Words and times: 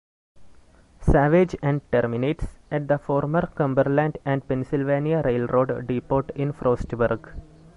Savage, 1.01 1.55
and 1.61 1.79
terminates 1.91 2.57
at 2.71 2.87
the 2.87 2.97
former 2.97 3.45
Cumberland 3.53 4.17
and 4.25 4.47
Pennsylvania 4.47 5.21
Railroad 5.23 5.85
depot 5.85 6.23
in 6.33 6.53
Frostburg. 6.53 7.31